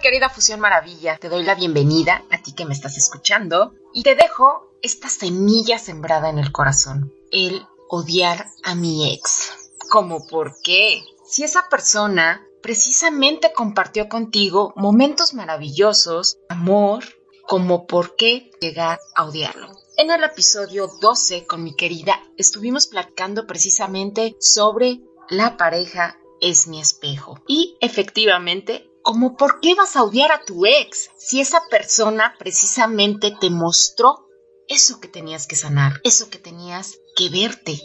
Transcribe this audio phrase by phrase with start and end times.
[0.00, 4.14] Querida Fusión Maravilla, te doy la bienvenida a ti que me estás escuchando y te
[4.14, 9.52] dejo esta semilla sembrada en el corazón, el odiar a mi ex.
[9.90, 11.02] ¿Cómo por qué?
[11.26, 17.04] Si esa persona precisamente compartió contigo momentos maravillosos, amor,
[17.46, 19.70] como por qué llegar a odiarlo.
[19.98, 26.80] En el episodio 12 con mi querida estuvimos platicando precisamente sobre la pareja es mi
[26.80, 27.38] espejo.
[27.46, 33.36] Y efectivamente como por qué vas a odiar a tu ex si esa persona precisamente
[33.40, 34.28] te mostró
[34.68, 37.80] eso que tenías que sanar, eso que tenías que verte,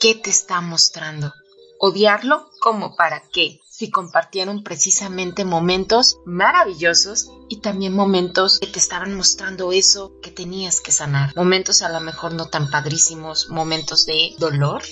[0.00, 1.34] qué te está mostrando.
[1.78, 9.14] Odiarlo como para qué, si compartieron precisamente momentos maravillosos y también momentos que te estaban
[9.14, 11.36] mostrando eso que tenías que sanar.
[11.36, 14.82] Momentos a lo mejor no tan padrísimos, momentos de dolor,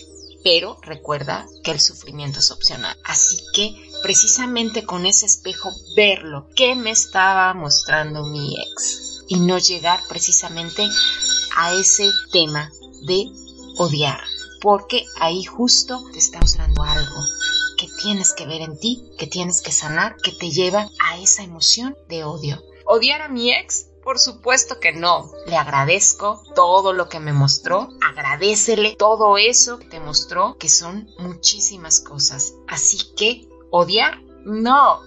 [0.43, 2.97] pero recuerda que el sufrimiento es opcional.
[3.05, 9.59] Así que precisamente con ese espejo verlo, qué me estaba mostrando mi ex y no
[9.59, 10.89] llegar precisamente
[11.57, 12.71] a ese tema
[13.07, 13.27] de
[13.79, 14.21] odiar,
[14.61, 17.23] porque ahí justo te está mostrando algo
[17.79, 21.43] que tienes que ver en ti, que tienes que sanar, que te lleva a esa
[21.43, 22.63] emoción de odio.
[22.85, 23.87] ¿Odiar a mi ex?
[24.05, 25.31] Por supuesto que no.
[25.47, 27.89] Le agradezco todo lo que me mostró.
[28.13, 32.55] Agradecele todo eso te mostró, que son muchísimas cosas.
[32.69, 34.21] Así que, ¿odiar?
[34.45, 35.01] No.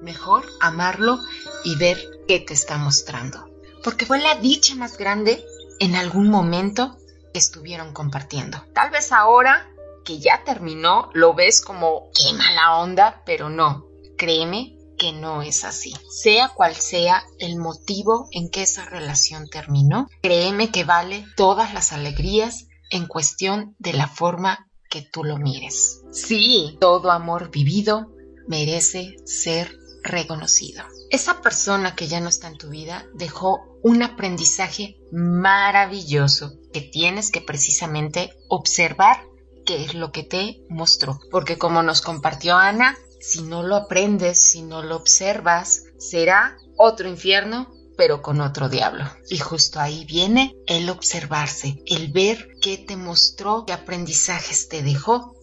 [0.00, 1.18] Mejor amarlo
[1.64, 3.48] y ver qué te está mostrando.
[3.82, 5.44] Porque fue la dicha más grande
[5.80, 6.96] en algún momento
[7.32, 8.64] que estuvieron compartiendo.
[8.74, 9.68] Tal vez ahora
[10.04, 13.88] que ya terminó, lo ves como qué mala onda, pero no.
[14.16, 15.92] Créeme que no es así.
[16.08, 21.92] Sea cual sea el motivo en que esa relación terminó, créeme que vale todas las
[21.92, 26.02] alegrías en cuestión de la forma que tú lo mires.
[26.12, 28.12] Sí, todo amor vivido
[28.46, 30.84] merece ser reconocido.
[31.10, 37.32] Esa persona que ya no está en tu vida dejó un aprendizaje maravilloso que tienes
[37.32, 39.24] que precisamente observar
[39.66, 41.18] qué es lo que te mostró.
[41.32, 47.08] Porque como nos compartió Ana, si no lo aprendes, si no lo observas, será otro
[47.08, 49.04] infierno, pero con otro diablo.
[49.30, 55.36] Y justo ahí viene el observarse, el ver qué te mostró, qué aprendizajes te dejó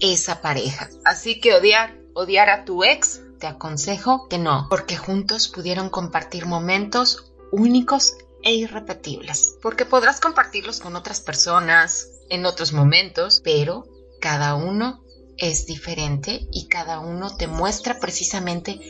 [0.00, 0.88] esa pareja.
[1.04, 6.46] Así que odiar, odiar a tu ex, te aconsejo que no, porque juntos pudieron compartir
[6.46, 9.56] momentos únicos e irrepetibles.
[9.60, 13.84] Porque podrás compartirlos con otras personas en otros momentos, pero
[14.20, 15.04] cada uno
[15.38, 18.80] es diferente y cada uno te muestra precisamente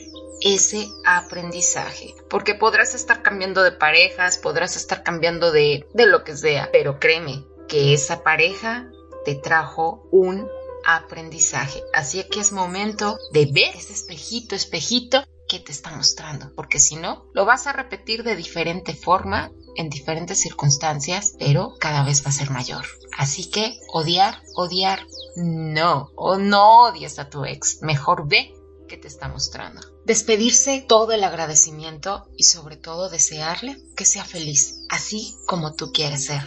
[0.40, 2.14] ese aprendizaje.
[2.28, 6.98] Porque podrás estar cambiando de parejas, podrás estar cambiando de, de lo que sea, pero
[6.98, 8.90] créeme que esa pareja
[9.24, 10.48] te trajo un
[10.86, 11.82] aprendizaje.
[11.92, 16.96] Así que es momento de ver ese espejito, espejito que te está mostrando, porque si
[16.96, 22.30] no, lo vas a repetir de diferente forma en diferentes circunstancias, pero cada vez va
[22.30, 22.84] a ser mayor.
[23.16, 25.00] Así que odiar, odiar,
[25.36, 28.54] no, o no odies a tu ex, mejor ve
[28.88, 29.80] que te está mostrando.
[30.04, 36.26] Despedirse todo el agradecimiento y sobre todo desearle que sea feliz, así como tú quieres
[36.26, 36.42] ser,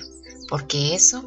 [0.47, 1.23] porque eso,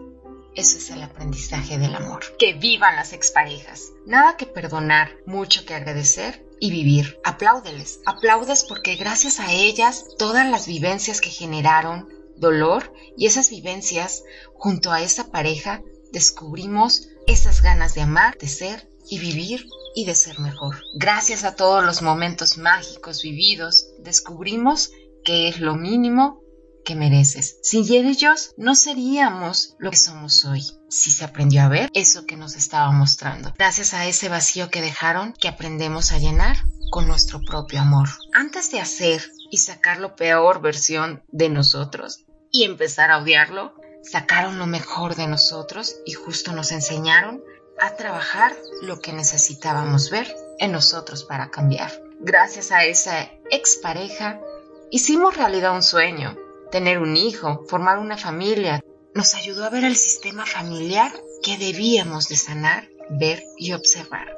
[0.55, 2.25] eso es el aprendizaje del amor.
[2.39, 3.93] Que vivan las exparejas.
[4.07, 7.21] Nada que perdonar, mucho que agradecer y vivir.
[7.25, 14.25] Apláudeles, aplaudes porque gracias a ellas todas las vivencias que generaron dolor y esas vivencias
[14.55, 20.15] junto a esa pareja descubrimos esas ganas de amar, de ser y vivir y de
[20.15, 20.77] ser mejor.
[20.95, 24.91] Gracias a todos los momentos mágicos vividos descubrimos
[25.25, 26.43] que es lo mínimo
[26.85, 27.59] que mereces.
[27.63, 30.63] Sin ellos no seríamos lo que somos hoy.
[30.91, 33.55] Si se aprendió a ver eso que nos estaba mostrando.
[33.57, 36.57] Gracias a ese vacío que dejaron, que aprendemos a llenar
[36.91, 38.09] con nuestro propio amor.
[38.35, 44.59] Antes de hacer y sacar lo peor versión de nosotros y empezar a odiarlo, sacaron
[44.59, 47.43] lo mejor de nosotros y justo nos enseñaron
[47.81, 51.91] a trabajar lo que necesitábamos ver en nosotros para cambiar.
[52.21, 54.41] Gracias a esa expareja,
[54.91, 56.37] hicimos realidad un sueño,
[56.71, 58.81] tener un hijo, formar una familia.
[59.15, 61.13] Nos ayudó a ver el sistema familiar
[61.43, 64.35] que debíamos de sanar, ver y observar.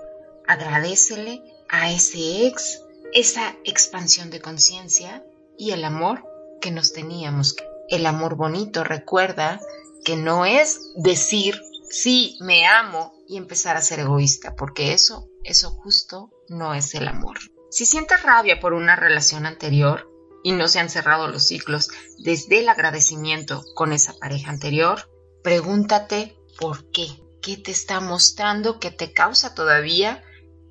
[0.46, 2.80] Agradecele a ese ex
[3.14, 5.24] esa expansión de conciencia
[5.56, 6.24] y el amor
[6.60, 7.54] que nos teníamos.
[7.88, 9.60] El amor bonito recuerda
[10.04, 11.60] que no es decir
[11.90, 17.08] sí, me amo y empezar a ser egoísta, porque eso, eso justo no es el
[17.08, 17.38] amor.
[17.70, 20.10] Si sientes rabia por una relación anterior,
[20.44, 21.88] y no se han cerrado los ciclos
[22.18, 25.10] desde el agradecimiento con esa pareja anterior,
[25.42, 27.08] pregúntate por qué,
[27.40, 30.22] qué te está mostrando que te causa todavía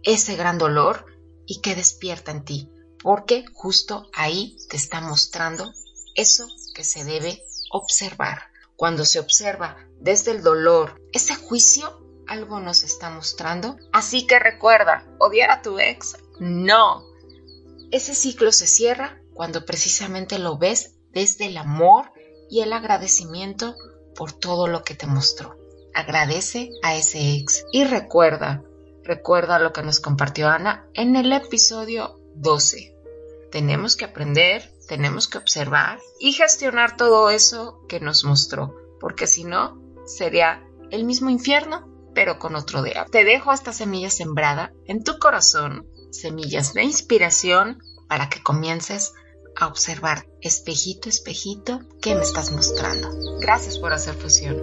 [0.04, 1.08] ese gran dolor
[1.48, 2.70] y qué despierta en ti.
[3.02, 5.74] porque justo ahí te está mostrando
[6.16, 8.52] eso que se debe observar.
[8.76, 13.78] Cuando se observa desde el dolor ese juicio, algo nos está mostrando.
[13.92, 17.06] Así que recuerda, odiar a tu ex, no.
[17.92, 22.12] Ese ciclo se cierra cuando precisamente lo ves desde el amor
[22.50, 23.76] y el agradecimiento
[24.16, 25.58] por todo lo que te mostró.
[25.94, 28.64] Agradece a ese ex y recuerda,
[29.04, 32.96] recuerda lo que nos compartió Ana en el episodio 12.
[33.52, 39.44] Tenemos que aprender, tenemos que observar y gestionar todo eso que nos mostró, porque si
[39.44, 43.08] no, sería el mismo infierno, pero con otro día.
[43.12, 49.14] Te dejo esta semilla sembrada en tu corazón, semillas de inspiración para que comiences
[49.56, 53.10] a observar espejito, espejito, qué me estás mostrando.
[53.40, 54.62] Gracias por hacer fusión.